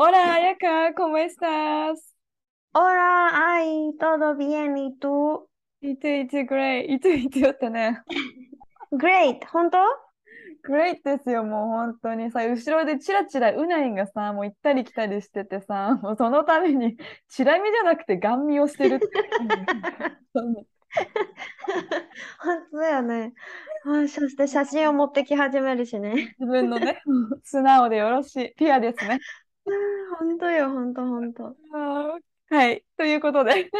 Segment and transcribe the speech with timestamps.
[0.00, 2.14] Hola, Ayaka, ¿cómo estás?
[2.72, 5.48] Hola, ay, todo bien, ¿y tú?
[5.80, 8.00] いついつ great, いついつよってね。
[8.92, 9.78] Great, 本当
[10.64, 16.96] great ですよ、もう本当にさ、後ろでチラチラうないんがさ、もう行ったり来たりしててさ、もうそのために
[17.28, 19.08] チラ見じゃなくてガン見をしてるって。
[20.32, 20.54] 本
[22.70, 23.32] 当だよね。
[23.84, 26.36] あそして写真を持ってき始めるしね。
[26.38, 27.02] 自分のね、
[27.42, 29.18] 素直でよろしい、ピュアですね。
[30.18, 31.56] 本当よ、本当本当。
[32.50, 33.70] はい、ということで、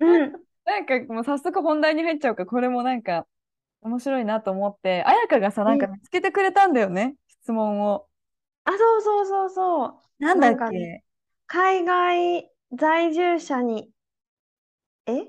[0.00, 0.32] うん。
[0.64, 3.26] なんかもう早速本題に入っちゃうか、これもなんか
[3.82, 8.06] 面白いなと思って、彩香がさ、なんか見つけてくれたんだよね、質問を。
[8.64, 9.94] あ、そうそうそうそう。
[10.18, 10.78] なんだっけ？
[10.78, 11.04] ね
[11.46, 13.90] 海外在住者に、
[15.06, 15.26] え？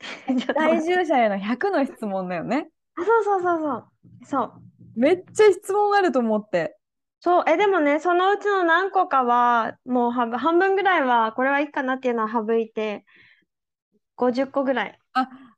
[0.54, 2.70] 在住者への100の質問だよね。
[2.96, 4.26] あ、そうそうそうそう。
[4.26, 4.52] そう。
[4.96, 6.76] めっちゃ質問あると思って。
[7.20, 13.04] そう、え、でもね、そのうちの何個かは、もう半分、半分ぐらいは、これはいいかなっていうのは省いて、
[14.16, 14.98] 50個ぐらい。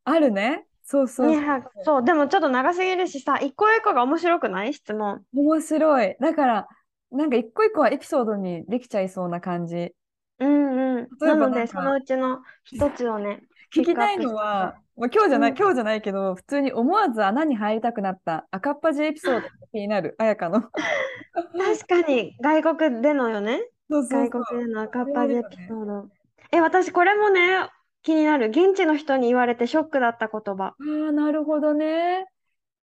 [0.05, 0.66] あるね。
[0.83, 1.42] そうそうそう。
[1.42, 4.74] 200そう、でもちょっと長すぎるしさ、一個一個が面白くない？
[4.74, 5.22] 質問。
[5.33, 6.16] 面白い。
[6.20, 6.68] だから、
[7.12, 9.94] なんか一個一個はエピソードにできちゃいそうな感じ。
[10.40, 11.08] うんうん。
[11.20, 20.62] 例えばなんかなので、そのうちの一つをね、 聞きたいのは、まあ、今日じゃない、うん今日じゃないけど、普通に思わず穴に入りたくなった赤っ端エピソードが気になる、彩香の。
[21.32, 23.60] 確かに外国でのよね。
[23.90, 24.44] そうそう外そう。
[24.44, 26.08] 国での赤っ端エピソード。
[26.50, 27.68] え、私これもね、
[28.02, 28.48] 気になる。
[28.48, 30.64] 現地の人に言われてショックだった言葉。
[30.64, 30.74] あ
[31.08, 32.27] あ、なるほどね。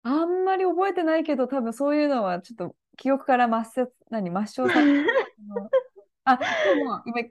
[0.03, 5.05] あんまり覚えてないけど、多分そういうのはちょっと記憶から抹殺、何、抹消されてる
[5.49, 5.71] の
[6.25, 7.23] あ、でも、今、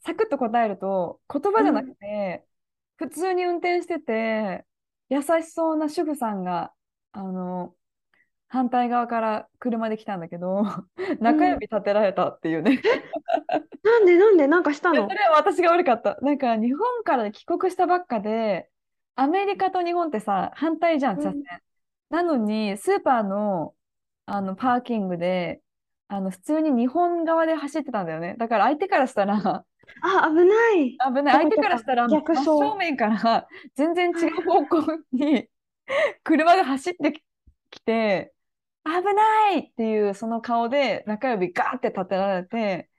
[0.00, 2.46] サクッと答えると、言葉じゃなくて、
[2.96, 4.66] 普通に運転してて、
[5.08, 6.72] 優しそうな主婦さんが、
[7.12, 7.74] あの、
[8.48, 10.64] 反対側から車で来たんだけど、
[11.20, 12.80] 中指立てられたっていうね。
[13.82, 15.08] なんでなんでなんかしたの？
[15.08, 16.18] それは私が悪かった。
[16.22, 18.68] なんか日本から帰国したばっかで、
[19.16, 21.42] アメリカと日本ってさ、反対じゃん、車線。
[22.08, 23.74] なのに、スーパーの、
[24.24, 25.60] あのパーキングで、
[26.08, 28.34] あの普通に日本側で走ってたんだよね。
[28.38, 29.64] だから相手からしたら、
[30.02, 30.96] あ、危ない。
[31.14, 31.34] 危ない。
[31.34, 35.48] 相手からしたら、真逆走正面から全然違う方向に
[36.24, 37.22] 車が走って
[37.70, 38.32] きて、
[38.88, 42.90] 危ないっていうその顔で中指ガーって立てられて、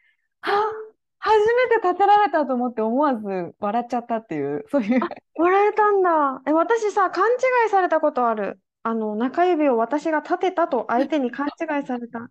[0.41, 0.89] はあ
[1.19, 5.00] 初めて立てられたと思って思わず笑っちゃったっていう、そういう。
[5.35, 6.41] 笑えたんだ。
[6.47, 7.35] え、私さ、勘違
[7.67, 8.59] いされたことある。
[8.83, 12.19] あの、中指を私が立てたと相手に勘違いされた。
[12.19, 12.25] で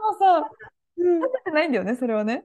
[0.00, 0.48] もさ、
[0.96, 1.20] うん。
[1.20, 2.44] 立ててないんだよね、それはね。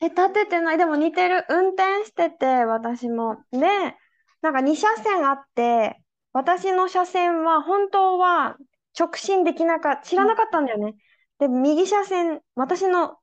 [0.00, 0.78] え、立ててない。
[0.78, 1.44] でも似てる。
[1.50, 3.44] 運転してて、私も。
[3.52, 3.96] で、
[4.40, 6.01] なんか2車線あって、
[6.32, 8.56] 私の車線は本当は
[8.98, 10.94] 直進できなかった、知らなかったんだよね。
[11.38, 13.16] で、右車線、私の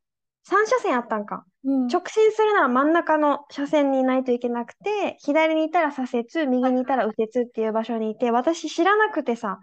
[0.47, 1.45] 3車線あったんか。
[1.65, 9.59] うん直進するなら真ん中の車線にいないといけなくて、左にいたら左折、右にいたら右折っていう場所にいて、私知らなくてさ、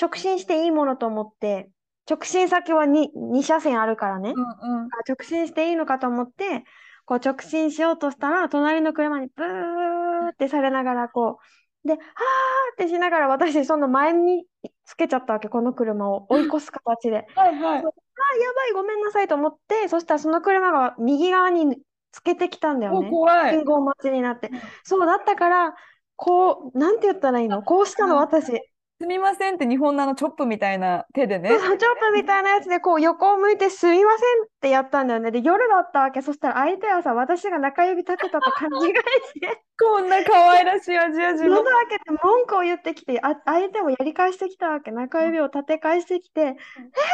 [0.00, 1.70] 直進していいものと思って、
[2.08, 4.30] 直進先は 2, 2車線あるからね。
[4.30, 4.86] うんうん。
[4.86, 6.64] あ直進していいのかと思って、
[7.04, 11.44] こう直進しようとしたら、隣の車にブーってされながら、こう、
[11.84, 14.44] で、はーってしながら私、その前に
[14.84, 17.26] つけちゃったわけ、この車を 追い越す形で。
[17.34, 17.78] はいはい。
[17.78, 21.78] あ、やばい、ごめんなさいと思って、そしたらその車が右側に
[22.12, 23.10] つけてきたんだよお、ね。
[23.10, 23.50] 怖い。
[23.52, 24.50] 信号待ちになって。
[24.84, 25.74] そうだったから、
[26.16, 27.62] こう、なんて言ったらいいの？
[27.62, 28.52] こうしたの、あ私。
[29.00, 31.48] すみませんって日本のあのチョップみたいな手でね。
[31.48, 35.30] そうそうチョップみたいなやつで、こう横を向いてすみませんってやったんだよね。
[35.30, 36.20] で、夜だったわけ。
[36.20, 41.62] そしたら相手はさ、私が中指立てたと勘違いして、 こんな可愛らしいアジア人の。
[41.62, 44.90] 喉開けて文句を言ってきて、あ、相手もやり返してきたわけ。
[44.90, 46.56] 中指を立て返してきて、えー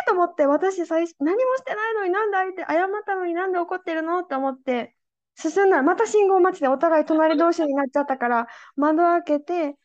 [0.09, 4.97] と思って、私最初、何もしてないのになんで相手、謝ったのになんで怒ってるのって思って、
[5.37, 9.77] 進んだらまた信号待ちでお互い隣同士になっちゃったから、窓開けて、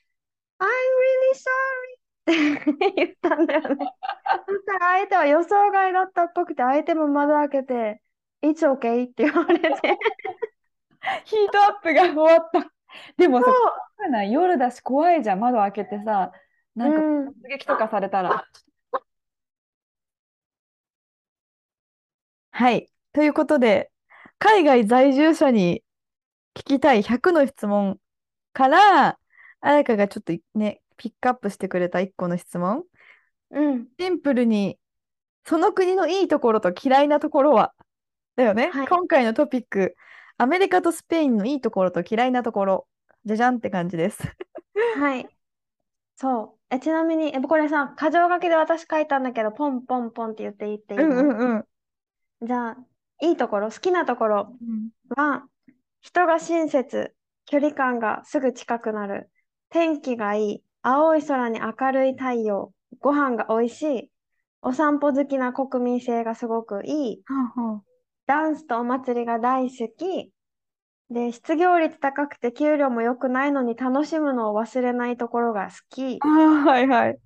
[0.61, 2.00] I'm really sorry
[2.95, 3.67] 言ったんだよね。
[4.47, 8.01] そしたら相手は予想外だったっぽくて、相手も窓開けて、
[8.41, 9.97] It's okay って言われて、
[11.25, 12.71] ヒートアップが終わった。
[13.17, 13.51] でもさ、
[14.29, 15.39] 夜だし怖いじゃん。
[15.39, 16.31] 窓開けてさ、
[16.75, 18.45] なんかうん突撃とかされたら。
[22.51, 22.89] はい。
[23.13, 23.91] ということで、
[24.39, 25.83] 海外在住者に
[26.55, 27.99] 聞きたい100の質問
[28.53, 29.19] から、
[29.61, 32.83] 彩香がちょっとね、ピックアップしてくれた1個の質問。
[33.49, 33.87] うん。
[33.99, 34.77] シンプルに、
[35.45, 37.73] その国のいいところと嫌いなところは
[38.35, 38.69] だよね。
[38.71, 38.87] はい。
[38.87, 39.95] 今回のトピック、
[40.37, 42.87] アメリカとスペインのいいところと嫌いなところ。
[43.25, 44.21] じゃじゃんって感じです。
[44.99, 45.27] はい。
[46.17, 46.75] そう。
[46.75, 51.55] え、ちなみに、え、これさ、箇条書きで私書いたんだけど、ポンポンポンって言っていいっていうんうんう
[52.43, 52.47] ん。
[52.47, 52.77] じゃあ、
[53.21, 55.47] いいところ、好きなところうんは、
[56.01, 57.15] 人が親切、
[57.45, 59.29] 距離感がすぐ近くなる、
[59.69, 64.11] 天気がいい、青い空に明るい太陽、ご飯が美味しい、
[64.61, 70.31] お散歩好きな国民性がすごくいい、はあはあダンスとお祭りが大好き、
[71.11, 76.19] で、失業率高くて給料も良くないのに楽しむのを忘れないところが好き。
[76.19, 77.19] あーはいはい。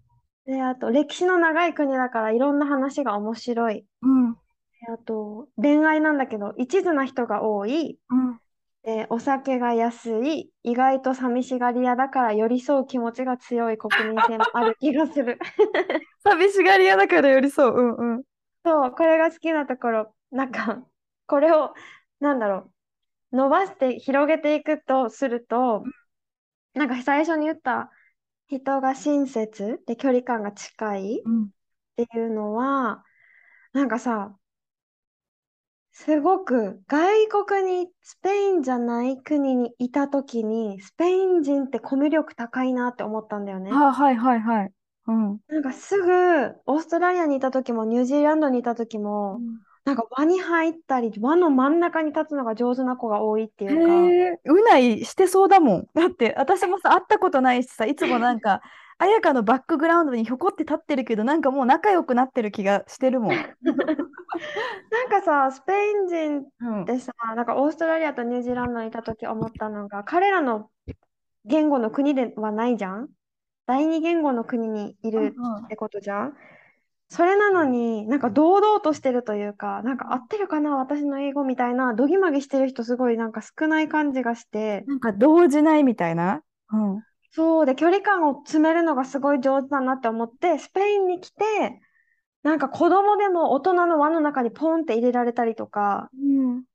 [0.46, 3.86] で、あと、歴史の長い国だからいろんな話が面白い。
[4.02, 4.38] うん。
[4.82, 8.00] であと、恋愛なんだけど、一途な人が多い。
[8.10, 8.40] うん
[8.86, 10.52] で、お酒が安い。
[10.64, 15.40] 意外と寂しがり屋だから寄り添う気持ちが強い国民性もある気がする。
[16.24, 17.74] 寂しがり屋だから寄り添う。
[17.74, 18.24] うんうん。
[18.64, 20.16] そう、これが好きなところ。
[20.32, 20.84] なんか、
[21.28, 21.74] これを、
[22.20, 22.72] なんだろ
[23.34, 23.38] う。
[23.38, 25.84] 伸ばして広げていくとすると、
[26.74, 27.92] なんか最初に言った
[28.48, 31.50] 人が親切で距離感が近いっうん
[31.98, 33.04] ていうのは、
[33.74, 34.38] なんかさ、
[35.98, 43.72] すごく外国にスペインじゃない国にいた時にスペイン人ってコミュ力高いなって思ったんだよね。
[43.72, 44.74] あ、はいはいはい。
[45.08, 45.40] うん。
[45.48, 46.12] なんかすぐ
[46.66, 49.42] オーストラリアにいた時もニュージーランドにいた時も
[49.86, 54.18] なんか輪に入ったり輪の真ん中に立つのが上手な子が多いってへいうか。
[54.34, 55.88] え、うないしてそうだもん。
[55.94, 58.62] だって私もさ、会ったことないしさ、いつもなんか、
[58.98, 63.36] 彩香のバックグラウンドにひょこって立ってるけど、なんかもう仲良くなってる気がしてるもん。
[64.92, 66.86] なんかさ、スペイン人っうん。
[66.86, 70.70] てさ、なんかオーストラリアとニュージーランドにいた時思ったのが、彼らの
[71.46, 73.10] 言語の国ではないじゃん？
[73.68, 76.34] 第二言語の国にいるってことじゃん？
[77.10, 86.42] それなのに、なんか堂々としてるというか、なんか合ってるかな、私の英語みたいな、どぎまぎしてる人すごいなんか少ない感じがして、なんか動じないみたいな？
[86.72, 87.04] うん。
[87.36, 91.44] そうで、距離感を詰めるのがすごい上手だなって思って、スペインに来て、
[92.44, 96.66] なんか子供でも大人の輪の中にポンって入れられたりとか、うん。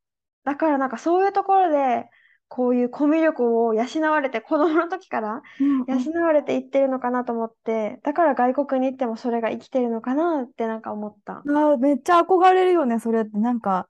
[0.45, 2.09] だからなんかそういうところで、
[2.49, 5.43] こういうコミュ力を養われて、子供の時から
[5.87, 11.35] 養われていってるのかなと思って、だから外国に行ってもそれが生きてるのかなってなんか思った。
[11.35, 13.39] あー、めっちゃ憧れるよね、それって。
[13.39, 13.89] なんか、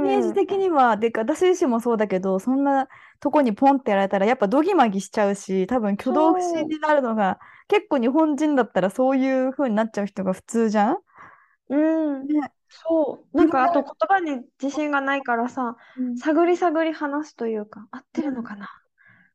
[0.00, 0.34] イメージん。
[0.34, 2.88] 的には、でか、私自身もそうだけど、そんな
[3.20, 10.98] とこにポンってやられたら、やっぱドギマギしちゃうし、多分挙動不審そになるのが、結構日本人だったらそういう風になっちゃう人が普通じゃん？
[11.68, 11.76] う。
[11.76, 12.28] うん。
[12.28, 12.52] ね。
[12.68, 13.36] そう。
[13.36, 18.66] なんかあと言葉に自信がないからさ、うん探り探り話すというか、合ってうんるのかな？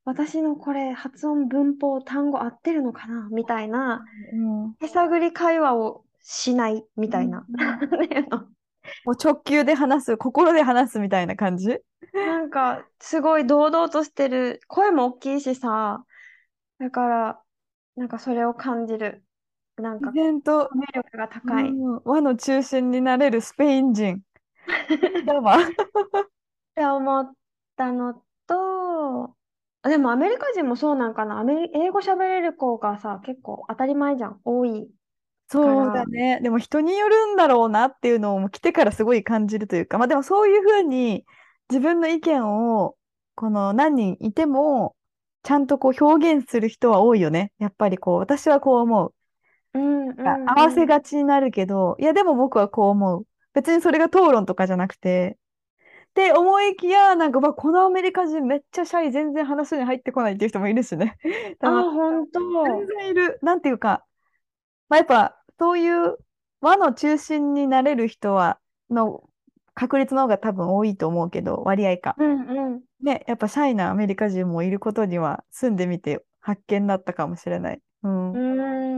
[0.05, 3.29] 私のこれ発音、文法、単語合ってるのかな？
[3.31, 7.47] みたいな、うん手探り会話をしないみうんたいな。
[7.49, 7.53] うん
[9.03, 11.79] もう直球で話す、心で話すみたいな感じ？
[12.23, 14.61] なんか、すごい堂々としてる。
[14.67, 16.05] 声も大きいしさ、
[16.79, 17.43] だから、
[17.95, 19.25] なんかそれを感じる。
[19.77, 21.71] なん自か、然と、コミュ力がう高い。
[21.71, 24.21] っん、和の中心になれるスペイン人。
[25.23, 25.57] だわ。
[26.75, 27.33] て思っ
[27.75, 28.13] たの
[28.47, 29.35] と、
[29.81, 31.39] あでもアメリカ人もそうなんかな。
[31.39, 34.41] アメリ、英語喋れる子がさ、結構当たり前じゃん。
[34.45, 34.89] 多いか
[35.61, 36.05] そうだら。
[36.05, 36.39] ね。
[36.41, 41.25] でも人によるんだろうなっていうのを来てからすごい感じるというか、まあでもそういうふうに
[41.69, 42.95] 自分の意見を
[43.35, 44.95] この何人いても
[45.43, 47.51] ちゃんとこう表現する人は多いよね。
[47.59, 49.13] やっぱりこう私はこう思う。
[49.73, 50.85] うん合わせ。
[50.85, 53.27] がちになるけど、いやでも僕はこう思う。
[53.53, 55.37] 別にそれが討論とかじゃなくて、
[56.13, 61.17] って思いきや、なんか、まあ、このアメリカ人めっちゃシャイ、全然話に入ってこないっていう人もいるしね。
[61.61, 62.85] あ、本全当。
[62.85, 63.39] 然いる。
[63.41, 64.05] なんていうか、
[64.89, 66.17] まあ、やっぱ、そういう
[66.61, 69.29] 輪の中心になれる人は、の
[69.73, 72.17] 確率の方が多分多いと思うけど、割合か。
[72.17, 72.83] うんうん。
[73.01, 77.81] ね、やっぱシャイなアメリカ人もいることには、住んでみて発見だったかもしれない。
[78.03, 78.33] うん。
[78.33, 78.37] う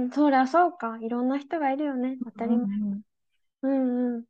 [0.04, 0.98] うんそりゃそうか。
[1.02, 2.18] いろんな人がいるよね。
[2.26, 2.68] 当たうり前。
[2.68, 3.02] ん
[3.64, 4.26] うんうん。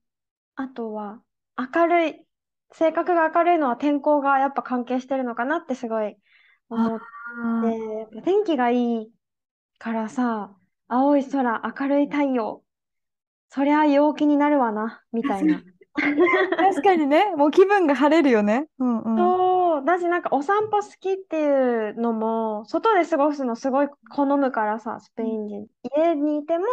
[0.56, 1.24] あとは、
[1.58, 2.28] 明るい。
[2.74, 6.18] 性格が明るいのは天候がやっぱ関係してるのかなってすごい
[6.76, 7.06] あ思っあ
[7.62, 9.14] て、やっぱ天気がいい
[9.80, 12.64] からさ、青い空、明るい太陽、
[13.50, 15.64] そりゃ陽気になるわな、みたいな。
[15.96, 18.68] 確かにね、もう気分が晴れるよね。
[18.80, 19.18] うんうん。
[19.18, 25.68] そう、だしなんかお散歩好きっていうのも、外で過ごすのすごい好むからさ、スペイン人。
[25.96, 26.66] 家にいても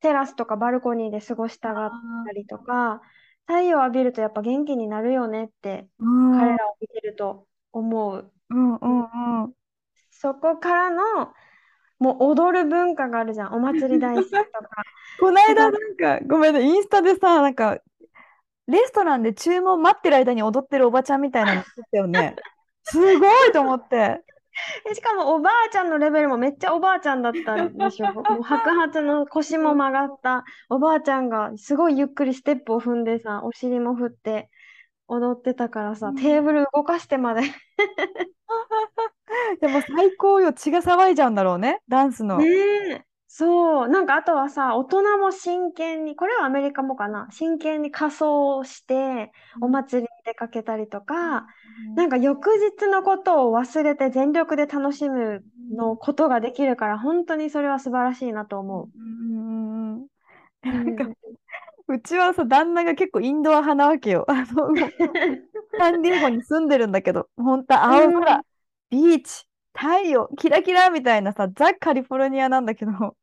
[0.00, 1.90] テラスとかバルコニーで過ごしたがっ
[2.26, 3.02] たりとか、
[3.46, 8.32] 太陽浴びるとやっぱ元気になるよねってうん彼らを見てると思う。
[8.50, 9.54] うんうんうん。
[10.10, 11.32] そこからの
[12.02, 13.54] もう踊る文化があるじゃん。
[13.54, 14.44] お祭り大好きとか。
[15.20, 17.78] この間なんか、ごめんね、インスタでさ、なんか、
[18.66, 22.36] レストランで注文待ってる間に踊ってるおばちゃんみたいなの作ったよね。
[22.84, 24.22] すごいと思って。
[24.84, 28.12] でしかもおばあちゃんのレベルもめっちゃおばあちゃんだったんでしょ。
[28.12, 34.50] もう白髪の腰も曲がったおばあちゃんがすごいゆっくりステップを踏んでさ、お尻も振って
[35.08, 37.42] 踊ってたからさ、うんテーブル動かしてまで。
[39.60, 42.38] でも最高よ、血が騒いじゃうんだろうね、ダンスの。
[42.38, 43.04] ねえ。
[43.34, 43.88] そう。
[43.88, 49.32] なんかあとはさ、大人も真剣に、これはアメリカもかな、真剣に仮装をして
[49.62, 51.46] お祭りに出かけたりとか、
[51.96, 55.42] なんか翌日のことを忘れて全力で楽しむ
[55.74, 60.06] のことができるから、本当にそれは素晴らしいなと思うんうんうんう。
[60.64, 61.06] なんか、
[61.88, 64.26] うちはさ、旦那が結構インドア派なわけよ。
[64.28, 64.68] あの、
[65.78, 68.44] サンディエゴに住んでるんだけど、本当青うん空、
[68.90, 73.16] ビーチ、太陽、キラキラみたいなさ、ザ・カリフォルニアなんだけど、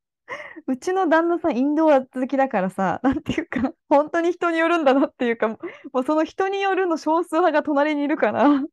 [0.67, 5.57] うちの旦那さん、インドア好きだからさ、なんていうか、本当に人によるんだなっていうか、も
[6.01, 8.45] うその人によるの少数派が隣にいるから、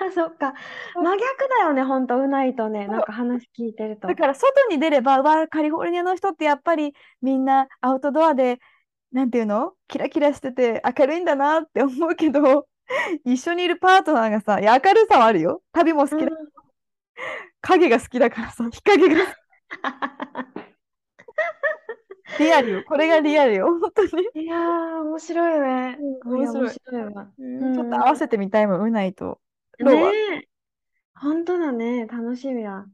[0.00, 0.54] あ、そっか。
[0.94, 4.16] 真逆だよね、本当うないとね、なんか話聞いてるとだ。
[4.16, 8.58] から外に出れば、うわ、カリフォルニアの人ってやっぱりみんなアウトドアで、
[9.12, 9.74] なんていうの？
[9.88, 12.68] キラキラしてて明るいんだなって思うけど、
[13.24, 15.62] 一緒にいるパートナーがさ、いや、明るさはあるよ。
[15.72, 16.30] 旅も好きだ。
[16.30, 16.48] うん
[17.60, 19.18] 影が好きだからさ、日陰が
[22.38, 22.84] リアルよ。
[22.86, 23.66] これがリアルよ。
[23.80, 24.10] 本当に。
[24.34, 25.98] いやー、面白いね。
[26.24, 26.66] 面白
[26.98, 27.32] いわ。
[27.36, 29.40] うんちょっと合わせてみたいもん、うないと。
[29.78, 30.02] どうね
[30.42, 30.48] え。
[31.14, 32.06] 本当だね。
[32.06, 32.86] 楽しみだ。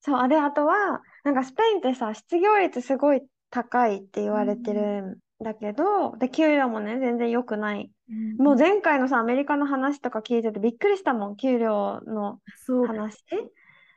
[0.00, 7.90] そう、あれ、あとは、なんかスペインってさ、失業率すごい高いって言われてるんだけど、で、給料もね、全然良くない。
[8.38, 12.38] もう前回のさ、アメリカの話とか聞いててびっくりしたもん、給料の。
[12.86, 13.24] 話。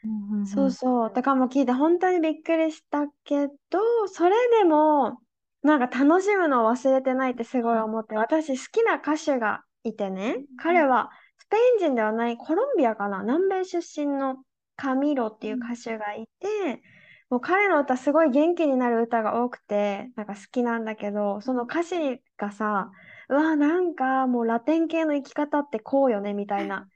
[0.04, 1.12] うんうんそうそう。
[1.14, 5.20] だからもう聞いて本当にびっくりしたけど、それでも、
[5.64, 14.38] なんか楽しむのを忘れてないってすごい思って、私好きな歌手がいてね、彼はスペイン人ではない、コロンビアかな、南米出身の
[14.76, 16.82] カミロっていう歌手がいて、
[17.30, 22.92] もう彼の歌すごい元気になる歌が多くて、なんか好きなんだけど、その歌詞がさ、
[23.30, 26.88] うわ、なんかもうラテン系の生き方ってこうよね、みたいな。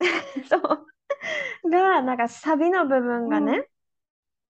[0.48, 1.70] そう。
[1.70, 3.66] が、なんかサビの部分がね、うん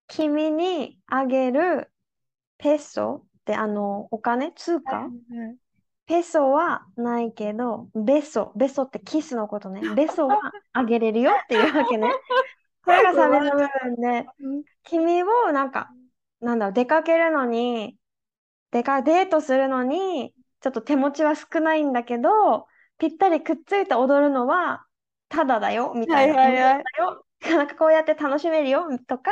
[0.09, 1.91] 君にあげる
[2.59, 5.09] ペソってあのお金、通貨？
[6.05, 9.81] ペソはないけど、ベソ、ベソってキスのことね。
[9.97, 10.39] ベソは
[10.75, 12.11] あげれるよっていうわけね。
[12.85, 14.31] これがサビの部分で、
[14.85, 15.95] 君をなんか、
[16.41, 17.99] なんだろう、出かけるのに、
[18.71, 22.67] 出か、デートするのに、ちょっと手持ちは少ないんだけど、
[22.99, 24.87] ぴったりくっついて踊るのは、
[25.29, 26.35] ただだよ、みたいな。
[26.35, 26.85] はいはいはい。
[27.43, 29.31] なんかこうやって楽しめるよ、とか、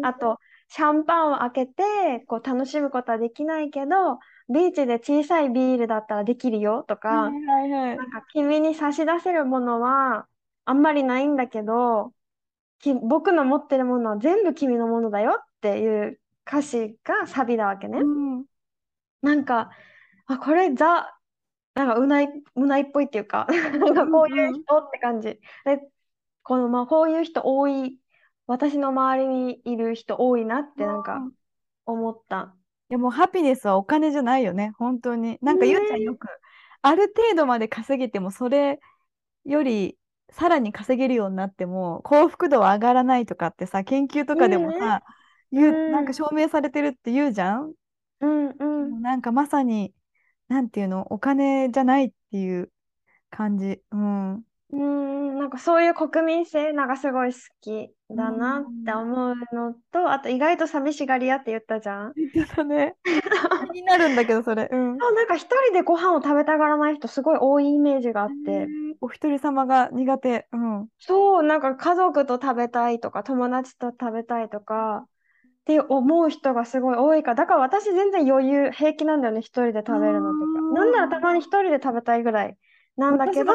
[0.00, 0.38] あと、
[0.68, 4.18] シャンパンを開けて、こう楽しむことはできないけど、
[4.52, 7.96] ビーチで小さいビールだったらできるよとか、はいはいはい。
[7.96, 10.26] なんか君に差し出せるものは
[10.64, 12.12] あんまりないんだけど、
[12.80, 18.00] き僕の持ってるものは全部君のものだよっていう歌詞がサビなわけね。
[18.00, 18.04] う
[18.40, 18.44] ん
[19.22, 19.70] なんか、
[20.26, 21.14] あ、これザ、
[21.74, 23.46] なんかうない、うないっぽいっていうか、
[23.78, 25.38] なんかこういう人って感じ。
[25.64, 25.90] で、
[26.42, 28.00] このまあこういう人多い、
[28.46, 31.32] 私の周りにいる人多いなってなんかうん
[31.86, 32.54] 思った。
[32.88, 35.38] いやもうハピネスはお金じゃないよね、本当に。
[35.42, 36.26] なんかゆうちゃんよく、
[36.82, 38.80] ある程度まで稼げても、それ
[39.44, 39.98] より
[40.32, 45.02] さらに稼げるようになっても、幸福度は上がらないとかってさ、研究とかでもさ、
[45.52, 47.72] 言う、うんなんか証明されてるって言うじゃん？
[48.20, 49.02] うんうん。
[49.02, 49.92] なんかまさに、
[50.48, 52.70] なんていうの、お金じゃないっていう
[53.30, 53.80] 感じ。
[53.90, 54.44] うん。
[54.72, 62.14] うーん、なんかそういう国民性、なんかすごい好きだなって思うのと、あと意外と寂しがり屋って言ったじゃん。
[62.16, 62.96] 言ってたね。
[63.72, 64.68] 気になるんだけど、それ。
[64.70, 64.98] うん。
[64.98, 70.46] そうなんか一人でご飯を食べたがらない人すごい多いイメージがあって、お一人様が苦手。
[70.52, 70.88] うん。
[70.98, 75.08] そう、なんか家族と食べたいとか、友達と食べたいとか、
[75.62, 80.64] って思う人がすごい多いから、だから私全然余裕、平気なんだよね、一人で食べるのとか。
[80.70, 82.58] なんならたまに一人で食べたいぐらい
[83.00, 83.52] なんだけど。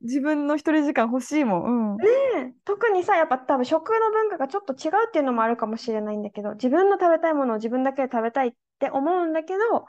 [0.00, 1.92] 自分の一人時間欲しいもん。
[1.92, 1.96] うん。
[1.98, 9.86] ね特にさ、やっぱ多分食の文化がちょっと違うっていうのもあるかもしれないんだけど、自分の食べたいものを自分だけで食べたいって思うんだけど、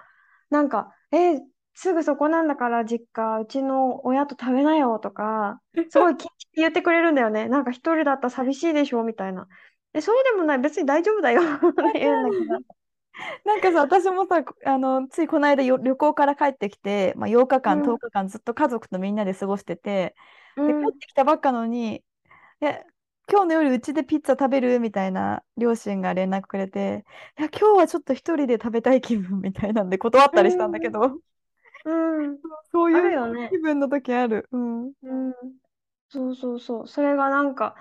[0.50, 1.42] なんか、えー
[1.80, 5.62] すぐそこなんだから実家、うちの親と食べなよとか、
[5.92, 6.16] すごい
[6.56, 7.48] 言ってくれるんだよね。
[7.48, 9.48] なんか一人だったら寂しいでしょみたいな。
[9.94, 12.78] え、そうでもない、別に大丈夫だよ って言うんだけど。
[13.46, 20.16] なんかさ、私もさ、あの、ついこの間よ旅行から帰ってきて、まあ、8日間、うん、10日間ずっと家族とみんなで過ごしてて、
[20.66, 22.04] で、帰うん、ってきたばっかのに、
[22.62, 22.86] え、
[23.30, 24.80] 今日の夜うちでピッツァ食べる？
[24.82, 27.06] みたいな両親が連絡くれて、
[27.40, 31.22] いや、今日はちょっと一人で食べたい気分みたいなんで断っうたりしたんだけん、ど、
[31.86, 32.40] うん。
[32.72, 33.50] そうあいうるよね。
[33.50, 34.48] 気分の時ある。
[34.52, 34.94] うん。
[35.04, 35.34] うん。
[36.10, 36.88] そうそうそう。
[36.88, 37.76] それがなんか、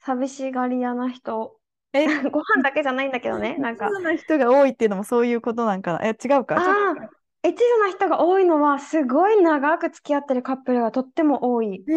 [0.00, 1.57] 寂しがり屋な人。
[1.92, 3.56] え、 ご飯だけじゃないんだけどね。
[3.58, 6.06] なんか、一途な人が多いっていうのもそういうことなんかな。
[6.06, 6.56] え、違うか？
[6.56, 11.84] ああ、一途な人が多いのは、すごい長く付き合ってるカップルがとっても多い。
[11.88, 11.92] え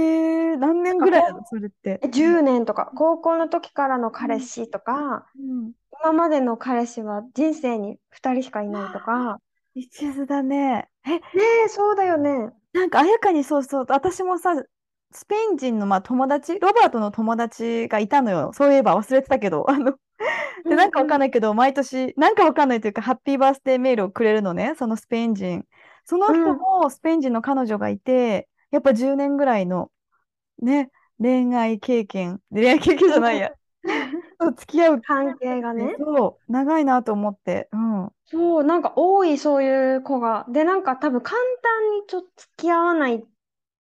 [0.53, 1.45] ー、何年ぐらいなの？
[1.45, 1.99] それって。
[2.03, 5.71] う、10年とか、高校の時からの彼氏とか、うん。
[6.03, 9.39] 今までの彼氏は人生に2人しかいないとか。
[9.75, 10.89] 一途だね。
[11.05, 11.21] え、ね
[11.65, 12.49] え、そうだよね。
[12.73, 14.55] なんか、あやかにそうそう、私もさ、
[15.11, 18.51] スペイン人のまあ友達、ロバートの友達がいたのよ。
[18.53, 19.97] そういえば忘れてたけど、 あの、
[20.67, 25.65] で、なんかわかんないけど、毎年、なんかわかんないというか、ハッピーバースデーメールをくれるのね、そのスペイン人。
[26.05, 29.91] その人うん、もスペイン人の彼女がいて、やっぱ10年ぐらいの、
[30.61, 33.51] ね、恋愛経験、恋愛経験じゃないや、
[34.57, 35.95] 付き合う関係がね。
[35.99, 38.11] そう、長いなと思って、うん。
[38.25, 40.45] そう、なんか多い、そういう子が。
[40.49, 43.30] で、なんか多分簡単にちょっと付き合わない、うん、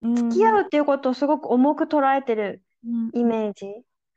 [0.03, 3.67] 付き合うっていうことをすごく重く捉えてるうんイメージ。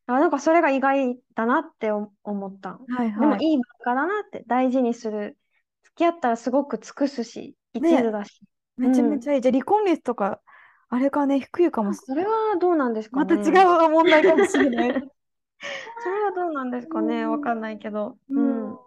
[0.07, 2.79] あ、なんかそれが意外だなって思思った。
[2.87, 3.19] はいはい。
[3.19, 5.37] でもいい文化だなって大事にする。
[5.83, 8.41] 付き合ったらすごく尽くすし、一ね、途だし。
[8.77, 9.41] めちゃめちゃいい。
[9.41, 10.41] じゃあ離婚率とか、
[10.89, 13.63] あれかね、低いかもあ、しそれはどうなんですかまた違ね。
[13.63, 14.91] う問題かもしれない。
[14.91, 17.25] それはどうなんですかね。
[17.25, 18.17] わかんないけど。
[18.29, 18.71] ううん。
[18.73, 18.79] ん。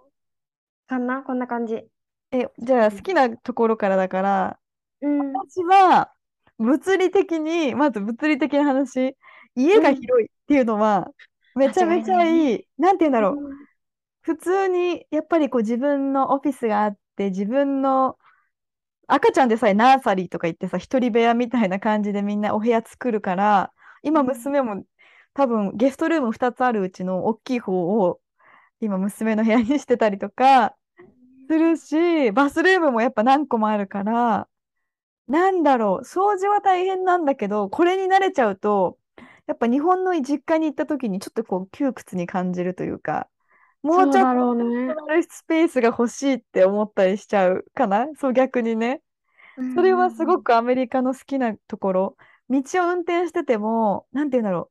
[0.88, 1.22] かな？
[1.22, 1.84] こんな感じ。
[2.32, 4.58] え、じゃあ好きなところからだから、
[5.00, 5.32] うん。
[5.32, 6.12] 私は
[6.58, 9.16] 物理的に、まず物理的な話、
[9.54, 10.00] 家がうん。
[10.00, 11.08] 広いっていうのは、
[11.54, 12.12] めちゃめち。
[12.12, 12.68] ゃいい。
[12.78, 13.44] なんて言うんだろう。
[13.48, 13.66] うん。
[14.22, 18.18] 普通に、やっぱりこう自分のオフィスがあって、自分の
[19.08, 24.32] 赤ちゃんでさえナーサリーとか行ってさ、一人部屋みたいな感じでみんなお部屋作るから、今うん。
[24.32, 24.84] 娘も
[25.34, 28.20] 多分ゲストルーム2つあるうちの大きい方を
[28.80, 30.76] 今娘の部屋にしてたりとか
[31.48, 34.48] するし、バスルームもやっぱ何個もあるから、
[35.28, 38.98] なんだろう、掃除は大変なんだけど、これに慣れちゃうと、
[39.46, 43.28] やっぱ日本の実家に行った時にちょっとこう窮屈に感じるというか、
[43.82, 44.30] もうちょっと
[45.30, 49.02] スペースが欲しいって思ったりしちゃうかな、そう逆にね。
[49.56, 52.16] うんそれはすうんごくアメリカの好きなところ。
[52.50, 54.70] 道を運転してても、なんて言うんだろ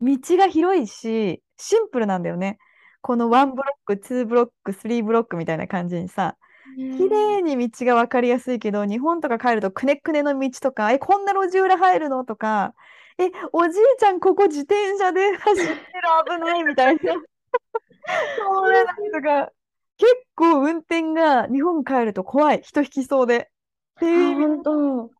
[0.00, 0.04] う。
[0.18, 2.58] 道が広いし、シンプルなんだよね。
[3.02, 6.45] この1ブロック、2ブロック、3ブロックみたいな感じにさ、うん。
[6.76, 12.24] 綺麗ねに道が分かりやすいけど、日本とか帰るとくねくねの道とか、え、こんな路地裏入るの？
[12.24, 12.74] とか、
[13.18, 15.78] え、おじいちゃんここ自転車で走ってる？
[16.28, 17.14] 危ないみたいな。
[18.36, 19.50] そうなのとか、
[19.96, 22.60] 結構運転が日本帰ると怖い。
[22.62, 23.38] 人引きそうで。
[23.38, 23.42] っ
[24.00, 24.62] てあ、いう。
[24.62, 25.10] こ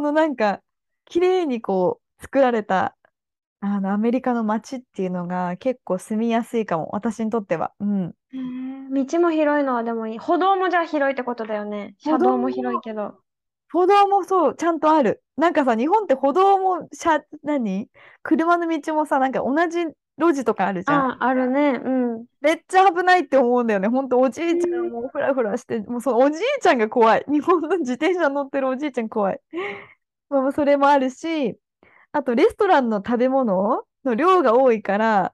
[0.00, 0.60] のなんか、
[1.06, 2.94] 綺麗にこう、作られた、
[3.62, 6.88] あの、アメリカの街っていうのが結構住みやすいかも。
[6.92, 7.74] 私にとっては。
[7.78, 8.14] うん。
[8.32, 10.18] へえ道も広いのはでもいい。
[10.18, 11.94] 歩道もじゃあ広いってことだよね。
[12.02, 13.22] 歩道車道も広いも、けど。
[13.70, 15.22] 歩道もそう、ちゃんとある。
[15.36, 17.90] なんかさ、日本って歩道も、車、何？
[18.22, 19.80] 車の道もさ、なんか同じ
[20.18, 21.08] 路地とかあるじゃん。
[21.08, 21.80] あ、あるね。
[21.84, 21.90] う
[22.22, 22.26] ん。
[22.40, 23.88] めっちゃ危ないって思うんだよね。
[23.88, 27.24] ほんと、おじえいちゃんーもフラフラして、もうそのおじいちゃんが怖い。
[27.28, 29.40] 日本の自転車乗ってるおじいちゃん怖い。
[30.30, 31.58] まあ、それもあるし、
[32.12, 35.32] あとレストランの食べ物の量が多いから、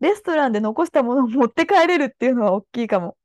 [0.00, 3.16] レストランで残したものを持って帰れるっていうのは大きいかも。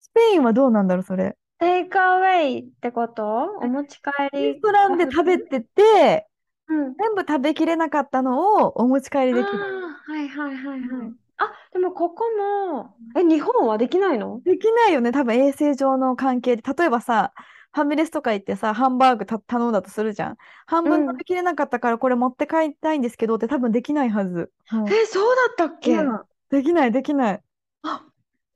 [0.00, 1.36] スペインはどうなんだろう、それ。
[1.58, 3.22] テイクアウェイってこと？
[3.62, 6.26] お持ち帰レスりトランでが食べてて、
[6.68, 6.94] うん。
[6.94, 9.48] 全部食べきれなかったのをお持ち帰りあできる。
[9.52, 10.78] あ、はいはいはいはい。
[10.80, 12.24] うんあ、でもここ
[12.74, 14.42] も、え、日本はできないの？
[14.44, 16.62] できないよね、多分衛生上の関係で。
[16.62, 17.32] 例えばさ、
[17.72, 20.36] ファミレスとか行ってさ、ハンバーグた頼んだとするじゃん。
[20.66, 21.06] 半分うん。
[21.06, 24.52] 食べきれなかったからこれ持って帰りたいんですけどって多分できないはず。
[24.72, 24.88] うん。
[24.88, 25.96] え、そうだったっけ？
[25.96, 27.42] うんできない、できない。
[27.82, 28.04] あ、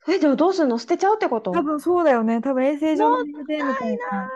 [0.08, 0.78] え、でもどうするの？
[0.78, 1.52] 捨てちゃうってこと？
[1.52, 2.40] 多分そうだよね。
[2.40, 4.30] 多分衛生上の理由でみたたいいな。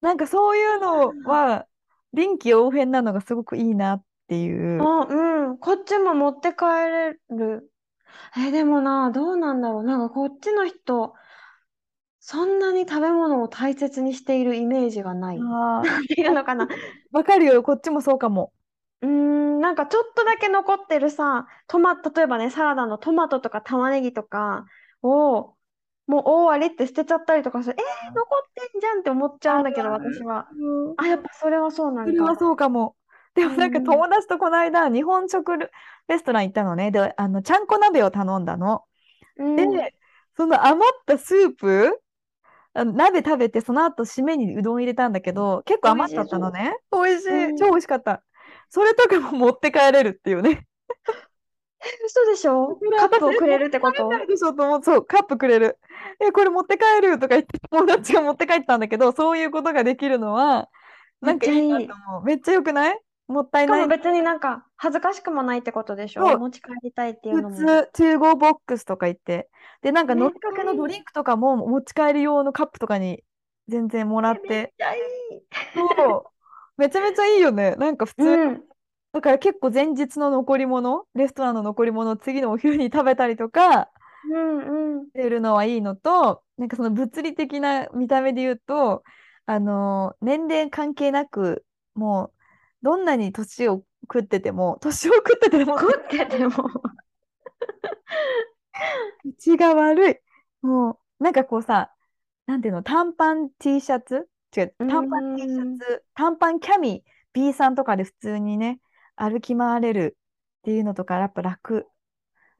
[0.00, 1.66] なんかそういうのは
[2.14, 4.82] 臨機応変なのがすごくいいなっていう。
[4.82, 5.58] あ、うん。
[5.58, 7.70] こっちも持って帰れる。
[8.36, 9.84] え、でもな、どうなんだろう。
[9.84, 11.14] なんかこっちの人、
[12.24, 15.38] そんなに食べ物を大切にしているイメージがない。
[15.42, 16.68] あていうのかな。
[17.10, 17.64] わかるよ。
[17.64, 18.52] こっちもそうかも。
[19.00, 24.66] うーん、なんかちょっとだけ残ってるさ、トマ、例えばね、サラダのトマトとか玉ねぎとか
[25.02, 25.56] を、
[26.06, 27.76] もう大ありって捨てちゃったりとかする。
[27.76, 30.46] えー、残ってんじゃんって思っちゃうんだけど、私は。
[30.56, 32.36] うんあ、やっぱそれはそうなそれは。
[32.36, 32.94] そうかも。
[33.34, 35.72] でもなんかうん友達とこの間、日本食レ
[36.06, 36.92] レストラン行ったのね。
[36.92, 38.84] で、あの、ちゃんこ鍋を頼んだの。
[39.38, 39.92] うんで、
[40.36, 42.00] その余ったスープ、
[42.74, 46.76] 鍋食べて、その後締めにうどん入れたんだけど、結構余っちゃったのね。
[46.92, 47.44] 美味しい。
[47.50, 48.22] うん超美味しかった。
[48.68, 50.66] それとかも持って帰れるっていうね。
[52.06, 52.78] 嘘でしょ？
[52.98, 54.08] カップをくれるってこと？
[54.26, 54.82] でしょと思う。
[54.82, 55.78] そう、カップくれる。
[56.20, 57.18] え、これ持って帰る？
[57.18, 60.68] とか言って、友達が持って帰ったんだけど、そういうことができるのは、
[61.20, 62.24] なんかいいなと思う。
[62.24, 63.00] めっちゃ良くない？
[63.28, 63.76] もったいない。
[63.78, 67.56] しかも別になんか恥ずかしくもないってことでしそうょ持ち帰りたいっていうのも。
[67.56, 69.48] 普通、2 5ボックスとか言って。
[69.80, 73.24] で、なんか飲みかけのドリンクとかも持ち帰り用のカップとかに
[73.68, 74.34] 全然もらっ。
[74.34, 75.02] めってちゃいい。
[75.74, 76.32] そ
[76.78, 76.80] う。
[76.80, 77.76] めちゃめちゃいいよね。
[77.76, 78.20] なんか普通。
[78.24, 78.68] うん。
[79.12, 83.90] だから結構前日の残り物、レストランの残り物を次のお昼に食べたりとか
[84.24, 85.08] うんうん。
[85.14, 89.02] るのはいいのと、なんかその物理的な見た目で言うと、
[89.46, 92.41] あのー年齢関係なく、もう、
[92.82, 96.70] どんなに年を食ってても、年を食ってても、食ってても。
[99.38, 100.16] 口が悪い。
[100.62, 101.92] もう、なんかこうさ、
[102.46, 104.28] なんていうの、短パン T シャツ？
[104.56, 108.80] 違う、短パン T シうんャツ、短パンキャミ B さんとかで普通にね、
[109.16, 110.18] 歩き回れる
[110.60, 111.88] っていうのとか、やっぱ楽。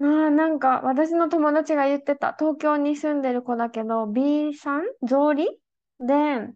[0.01, 5.47] あーなんか私の友達が言ってた東京に住んでる子だけど B さん草履
[6.01, 6.53] で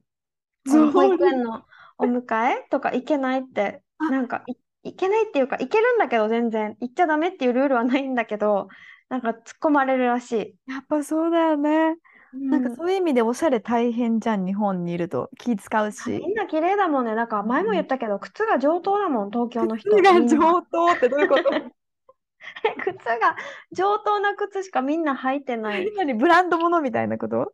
[0.93, 1.65] 保育園の
[1.99, 4.55] お迎えとか行けないってあなんかい
[4.85, 8.69] 行けないっていうか行けるんだけど全然行っちゃダメっていうルールはないんだけど
[9.09, 10.71] なんか突っ込まれるらしい。
[10.71, 11.97] やっぱそうだよね。
[12.33, 15.31] なんかうんそういう意味でおしゃれ大変じゃん、日本にいると。
[15.39, 16.11] 気使うし。
[16.11, 17.15] みんな綺麗だもんね。
[17.15, 19.91] だから前も言ったけど、靴が上等だもん、東京の人。
[19.91, 21.45] 靴が上等ってどういうこと？
[22.83, 23.37] 靴が
[23.73, 25.91] 上等な靴しかみんな履いてない。
[25.97, 27.53] 何ブランド物みたいなこと？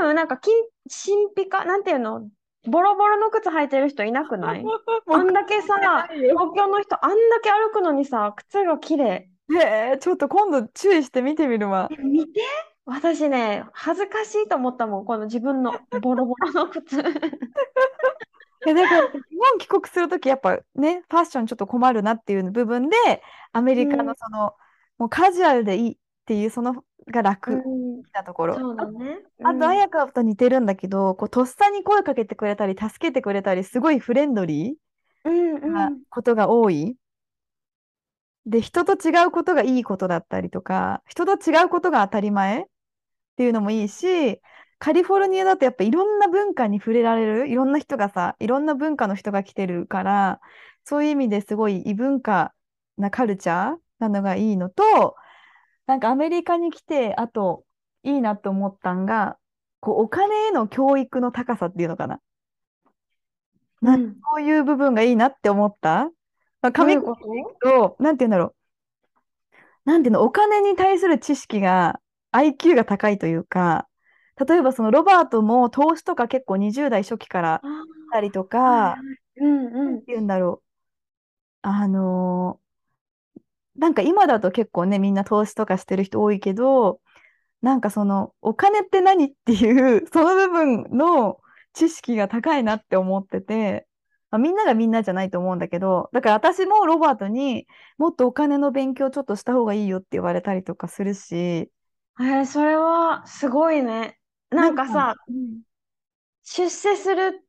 [0.00, 0.54] うん、なんか金、
[0.86, 2.28] 新ピカ、なんていうの、
[2.68, 4.64] ボロボロの靴履いてる人いなくない？
[5.10, 5.74] あんだけさ、
[6.12, 9.30] 東京の人あんだけ歩くのにさ、靴が綺麗。
[9.50, 11.96] へえ、ちょっと今度注意して見てみるわえ。
[12.02, 12.40] 見て、
[12.84, 16.98] 私ね、恥ずかしいと思ったもん、この自分の ボロボロの靴。
[18.66, 19.12] え、だから日
[19.50, 22.96] 本帰国するときやっぱね、ファッションちょっと困るなっていう部分で、
[23.52, 24.54] アメリカうんのその、
[24.98, 25.98] もうカジュアルでいい
[26.32, 28.60] っていうそのが楽うん、なところ。
[28.60, 29.18] そうだね。
[29.42, 34.78] あと、うん綾香と似てるんだけど、こう、とっさに声かけてくれたり、助けてくれたり、すごいフレンドリ
[35.24, 36.02] うんーなうん。
[36.10, 36.96] ことが多い。
[38.46, 42.64] で、人と違うことがいいことだったりとか、人と違うことが当たり前っ
[43.36, 44.40] ていうのもいいし、
[44.78, 50.40] カリフォルニアだとやっぱいろんな文化に触れられる、いろんな人がさ、いろんな文化の人が来てるから、
[50.84, 52.54] そういう意味ですごい異文化
[52.98, 55.16] なカルチャーなのがいいのと、
[55.88, 57.66] なんかアメリカに来て、あと
[58.04, 59.38] いいなと思ったんが、
[59.80, 62.20] こうお金への教育の高さっていうのかな。
[63.80, 66.04] なうんそういう部分がいいなって思った。
[66.62, 67.16] まあ、紙どういうこ
[67.62, 67.96] と？
[67.96, 68.54] と、なんて言うんだろ
[69.86, 69.90] う。
[69.90, 73.88] なんていうの、お金に対する知識が、IQ が高いというか、
[74.46, 77.68] 例えばそのロバートも投資とか結構20代初期からあ
[78.06, 79.04] したりとか、
[79.36, 80.68] いうんうなんんて言うんだろう。
[81.62, 82.67] あのー
[83.78, 87.00] なんか今だと結構ね、みんな投資とかしてる人多いけど、
[87.62, 91.40] なんかその、お金って何っていう、 その部分の
[91.74, 93.88] 知識が高いなって思ってて、
[94.30, 97.66] まあ、みんながみんなじゃないと思うんだけど、だから私もロバートに
[97.98, 101.70] もっとお金の勉強ちょっとした方がいいよって言われたりとかするし、
[102.20, 104.18] えーそれはすごいね。
[104.50, 105.62] なんかさ、うん
[106.42, 107.46] 出世する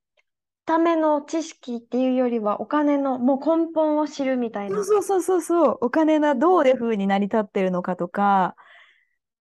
[0.70, 4.76] ための知識っていうよりはお金のもう根本を知るみたいな。
[4.84, 8.56] そうそうそうそう、お金がどういうふうに成り立ってるのかとか、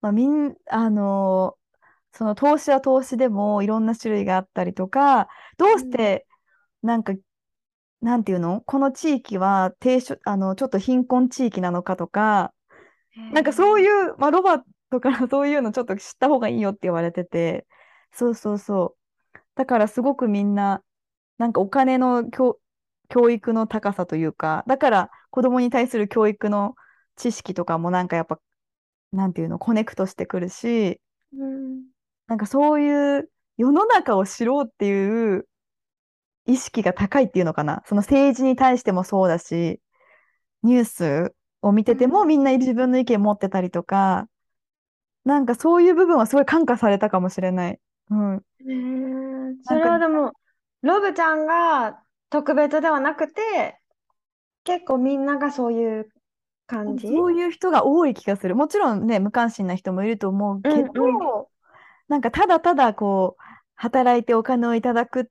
[0.01, 1.59] まあ、みん、あのー
[2.11, 6.27] その投資は投資でもいろんな種類があったりとか、どうして、
[6.83, 7.12] なんか、
[8.01, 8.62] なんていうの？
[8.62, 12.55] この地域は低所、あの、ちょっと貧困地域なのかとか、
[13.33, 13.81] なんかそうう。
[13.81, 17.67] いう、まあ、ロバートから そういうのちょっと知った方がいいよって言われてて、
[18.12, 18.97] そうそうそ
[19.35, 19.38] う。
[19.55, 20.83] だからすごくみんな、
[21.38, 22.59] なんかお金の教、
[23.09, 26.74] 教育の高さというか、だから子供に対する教育の
[27.16, 28.40] 知識とかもなんかやっぱ、
[29.12, 31.01] なんていうの、コネクトしてくるし、
[31.33, 31.85] うん
[32.27, 35.48] なんかそういう世の中を知ろうっていう
[36.46, 37.83] 意識が高いっていうのかな。
[37.87, 39.81] その政治に対してもそうだし、
[40.62, 44.29] ニュースを見ててもみんな自分の意見持ってたりとか、
[45.24, 47.81] なんかそういう部分はすごい感化されたかもしれない。
[48.11, 48.37] うん。
[48.37, 50.33] へーそれはでも、
[50.83, 53.79] ロブちゃんが特別ではなくて、
[54.64, 56.09] 結構みんながそういう
[56.67, 57.09] 感じ？
[57.09, 58.57] そういう人が多い気がする。
[58.57, 61.45] もちろんね、無関心な人もいると思うけど、うんうん
[62.09, 63.43] なんかただただこう、
[63.75, 65.25] 働いてお金をいただくっ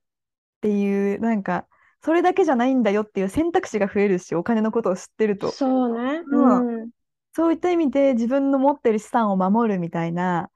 [0.60, 1.66] ていう、なんか、
[2.02, 5.50] それだけじゃないんだよっていう選択肢が増えるし、お金のことを知ってると。
[5.50, 6.22] そうね。
[6.24, 6.90] うんうん。
[7.32, 10.50] そういった意味で自分の持ってる資産を守るみたいな、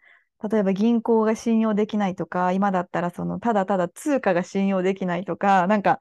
[0.50, 6.00] 例えば銀行が信用できないとか、今だったらそのただただ通貨が信用できないとか、なんか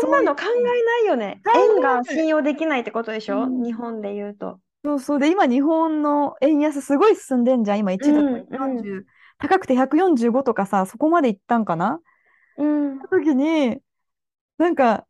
[0.00, 1.42] そんなの考えないよね。
[1.54, 3.42] 円が信用できないってことでしょ？
[3.42, 4.58] うん日本で言うと。
[4.84, 7.78] そうそうで、今日本の円安すごい進んでんじゃん。
[7.78, 9.04] 今1ドルうん140、
[9.38, 12.00] 高くて145とかさ、そこまでいったんかな？
[12.58, 12.98] うん。
[13.10, 13.78] 時に、
[14.58, 15.06] なんか、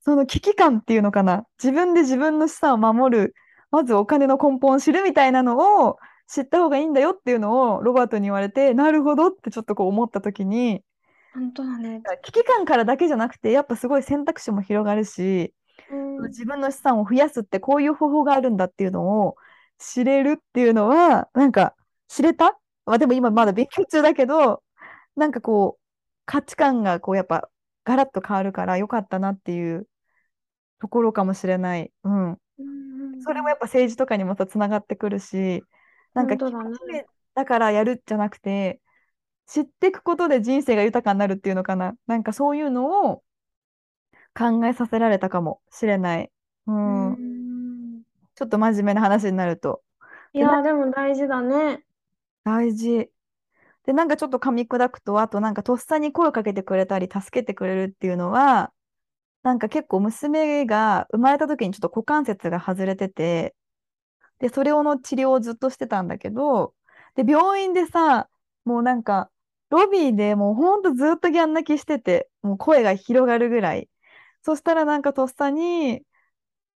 [0.00, 1.44] その危機感っていうのかな？
[1.62, 3.34] 自分で自分の資産を守る、
[3.70, 10.82] まずお金の根本を知るみたいなのを知った方がいいんだよっていうのをロバートに言われて、なるほどってちょっとこう思った時に、
[11.34, 12.02] 本当だね。
[12.22, 15.54] 危機感からだけじゃなくて、やっぱすごい選択肢も広がるし、
[15.90, 16.28] うん。
[16.28, 19.36] 自分の資産を増やすってこういう方法があるんだっていうのを
[19.78, 21.74] 知れるっていうのは、なんか
[22.08, 22.58] 知れた？
[22.86, 24.62] まあでも今まだ勉強中だけど、
[25.14, 25.82] なんかこう
[26.24, 27.48] 価値観がこうやっぱ
[27.84, 29.86] ガラッと変わるから良かったなっていう
[30.80, 31.92] ところかもしれない。
[32.02, 32.30] うん。
[32.30, 32.36] うん
[33.22, 35.62] それもやっぱ政治とかにもさつながってくるし、
[36.16, 38.80] なんか本当だね決めだからやるじゃなくて、
[39.46, 41.94] 知っていくことで人生が豊かになるっていうのかな？
[42.06, 43.22] なんかそういうのを
[44.36, 46.30] 考えさせられたかもしれない。
[46.66, 47.08] うん。
[47.08, 47.36] うん
[48.34, 49.82] ちょっと真面目な話になると。
[50.34, 51.82] いや、でも大事だね。
[52.44, 53.10] 大事。
[53.86, 58.72] で、なんかちょっと噛み砕くと、あとなんかとっさに声をかけてくれたり、助けてくれるっていうのは、
[59.42, 63.54] なんか結構娘が生まれた時にちょっと股関節が外れてて、
[64.38, 66.74] で、それをの治療をずっとしてたんだけど、
[67.14, 68.28] で、病院でさ、
[68.64, 69.30] もうなんか、
[69.70, 73.88] ロビーでもうほんとずっとギャン泣きしてて、もう声が広がるぐらい。
[74.42, 76.02] そしたらなんかとっさに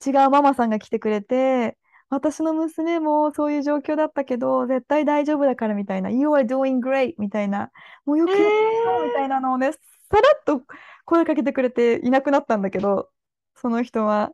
[0.06, 1.76] 違うママさんが来てくれて、
[2.10, 7.70] 私の娘もそういう状況だったけど、絶対大丈夫だからみたいな、You are doing great みたいな、
[8.06, 9.78] もうよくやったみたいなのをね、さ
[10.12, 10.62] らっと
[11.04, 13.10] 声かけてくれていなくなったんだけど、
[13.56, 14.32] その人は。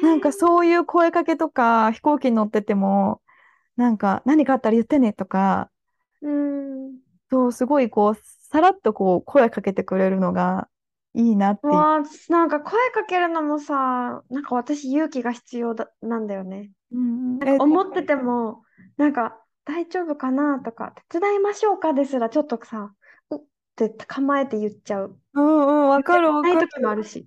[0.00, 3.22] なんかそういう声かけとか、飛行機に乗ってても、
[3.76, 5.70] なんか何かあったら言ってねとか、
[6.20, 7.02] うん。
[7.30, 10.68] そう、すごいこう、さらっとこう声かけてくれるのが
[11.14, 11.72] いいなっていう。
[11.74, 16.70] わあ、なんか声かけるのもさ、なんか私勇気が必要だ、なんだよね。
[16.90, 18.62] うんなんか思ってても、
[18.96, 22.94] なんか大丈夫かなとか、手伝いましょうかですらちょっとさ、
[23.30, 23.38] うっ
[23.76, 25.18] て構えて言っちゃう。
[25.34, 26.68] うんうん、わかるわないかる。
[26.68, 27.26] 時もあるし。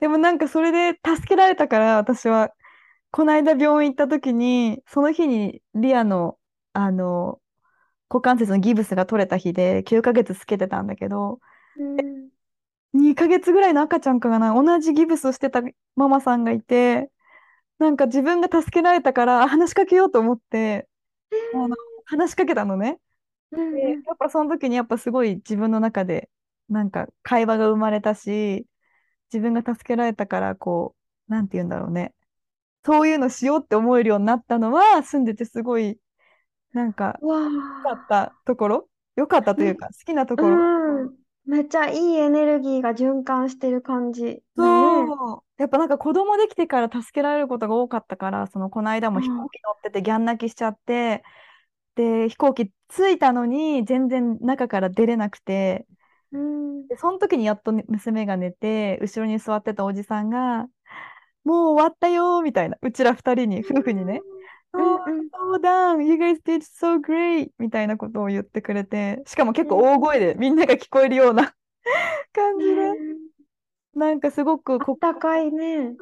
[0.00, 2.52] でもなんかそれで助けられたから、私は、
[3.10, 6.38] この間病院行った時に、その日にリアの、
[6.72, 7.40] あの、
[8.10, 11.40] 股関節のギブスが取れた日で9ヶ月つけてたんだけど、
[11.76, 12.30] うん。
[12.94, 15.62] 2ヶ月ぐらいの赤ちゃんかな、同じギブスをしてた
[15.96, 17.10] ママさんがいて、
[17.78, 20.88] なんか自分が助けられたからあ話しかけようと思って、
[21.54, 22.98] あの話しかけたのね。
[23.52, 26.30] うんで、やっぱその時にやっぱすごい自分の中で
[26.68, 28.66] なんか会話が生まれたし、
[29.32, 30.94] 自分が助けられたからこ
[31.28, 32.12] う、なんて言うんだろうね。
[32.84, 35.98] そういうのしようって思えるようになったのは住んでてすごい
[36.72, 37.92] なんか良かあ。
[37.94, 38.88] ったところ？
[39.16, 41.02] 良かったというか好きなところ？
[41.02, 41.10] うん。
[41.46, 44.42] めっちゃいいエネルギーが循環してる感じ。
[44.56, 45.04] そ
[45.36, 45.42] う。
[45.58, 51.22] やっぱなんか子供できてから助けられることが多かったから、そのこの間も飛行機乗っててギャン泣きしちゃって、
[51.94, 55.86] で、飛行機着いたのに全然中から出れなくて、
[56.32, 56.86] うん。
[56.88, 60.66] で、その時にやっとね娘が寝て、後ろに座ってたおじさんが、
[61.44, 64.36] もう終わったよーみたいな、うちら二人に、夫婦にね、うん
[64.74, 67.50] そううん You guys did so great!
[67.58, 71.54] みたいなことを言ってくれて、しかも結構大声でみんなが聞こえるような
[72.34, 72.92] 感じで、
[73.94, 75.96] なんかすごくあこったかいね。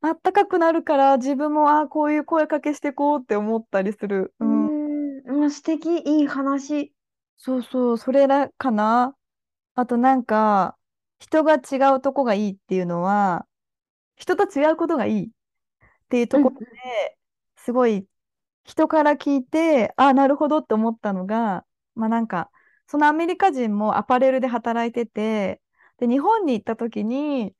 [0.00, 4.34] あったかくなるから自分もあこういう声かけしてこうって思ったりする。
[4.38, 5.42] ううん、ん。
[5.42, 6.92] うん、素敵、いい話。
[7.36, 9.14] そうそう、それらかな。
[9.78, 10.76] あとなんか
[11.20, 13.46] 人が違うとこがいいっていうのは
[14.16, 15.30] 人と違うことがいいっ
[16.08, 16.66] ていうところで
[17.56, 18.06] すごい
[18.64, 21.64] 人から聞いてあなるほどって思ったのが
[21.94, 22.50] まあなんか
[22.88, 25.60] そのアメリカ人もアパレルで働いてて
[25.98, 27.54] で日本に行った時に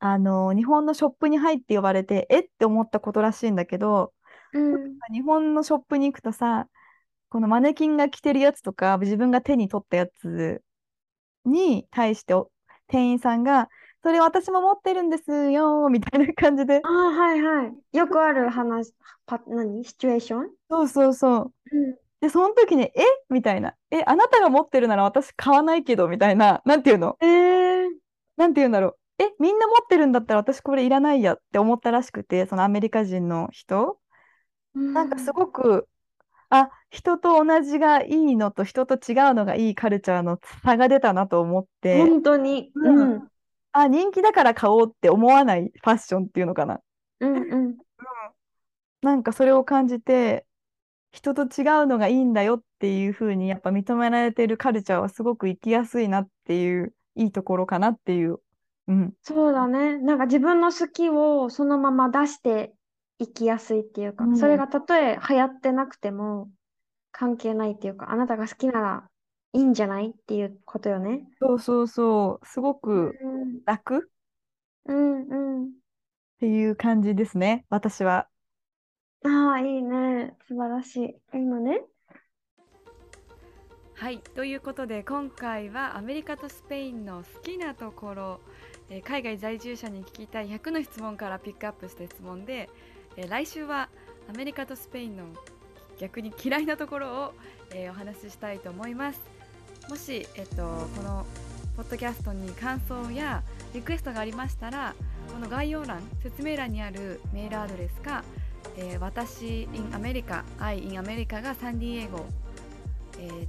[0.00, 4.12] あの日本のショップに入って呼ばれてえって思ったことらしいんだけど
[4.52, 4.98] うん。
[5.12, 6.68] 日本のショップに行くとさ
[7.30, 10.62] このマネキンが着てるやつとか自分が手に取ったやつ
[11.44, 12.50] に対してお
[12.88, 13.68] 店員さんが
[14.02, 16.80] それ私も持ってるんですよみたいな感じで。
[16.84, 17.96] ああ、はいはい。
[17.96, 18.92] よくある話、
[19.26, 19.84] パ、何？
[19.84, 20.48] シチュエーション？
[20.70, 21.52] そうそうそう。
[21.72, 21.96] うん。
[22.20, 22.92] でその時にえ？
[23.30, 26.62] みたいなえあなたが持ってるなら私買わないけどみたいな。
[26.64, 27.16] なんていうの？
[27.20, 27.88] えー、
[28.36, 29.32] なんて言うんだろうえ？
[29.38, 33.98] みんな持ってるんだったら私これいらないやって思ったらしくてそのアメリカ人の人。
[34.74, 35.86] なんかすごく
[36.56, 42.70] あ人と同じがいいのと人と違うのがいいカルチャーの差が出たなと思って本当に。
[42.76, 43.28] うんうん。
[43.72, 45.72] あ、人気だから買おうって思わない？
[45.82, 46.80] ファッションっていうのかな？
[47.18, 47.76] うんうん。
[49.02, 50.46] なんかそれを感じて、
[51.10, 58.38] 人と違うのがいいんだよっていう風にやっぱ認められてるカルチャーはすごく生きやすいなっていう、いいところかなっていう。
[58.86, 59.12] うん。
[59.22, 59.98] そうだね。
[59.98, 62.72] なんか自分の好きをそのまま出して
[63.18, 66.50] いきやすいっていうか、うんそれがたとえ流行ってなくても
[67.12, 69.08] 関係ないっていうか、あなたが好きなら
[69.52, 71.26] いいんじゃないっていうことよね。
[71.40, 72.46] そうそうそう。
[72.46, 74.10] すごうくん楽？
[74.86, 75.22] うん
[75.60, 75.64] うん。
[75.66, 75.68] っ
[76.40, 77.64] ていう感じですね。
[77.70, 78.28] 私は。
[79.24, 80.36] ああ、いいね。
[80.48, 81.16] 素晴らしい。
[81.32, 81.82] 今ね。
[83.94, 88.40] はい、ということで今回はアメリカとスペインの好きなところ、
[88.90, 92.68] えー海外在住者に聞きたい100の質問からピックアップした質問で、
[93.16, 93.88] え来週は
[94.28, 95.24] アメリカとスペインの
[95.98, 97.34] 逆に嫌いなところを、
[97.72, 99.20] えーお話ししたいと思います。
[99.88, 101.26] もし、えっと、この
[101.76, 103.42] ポッドキャストに感想や
[103.74, 104.94] リクエストがありましたら
[105.32, 108.24] この概要欄説明欄にあるメールアドレスか、
[108.76, 112.24] えー私 in アメリカ I in アメリカがサンディエゴ、
[113.18, 113.46] えー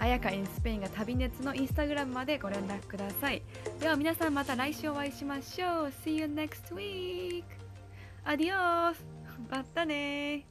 [0.00, 3.42] あやか in スペインが旅熱のインスタグラムまでご連絡ください。
[3.80, 5.92] では皆さんまた来週お会いしましょう。
[6.04, 7.57] See you next week!
[8.30, 9.06] アディオース
[9.50, 10.44] またね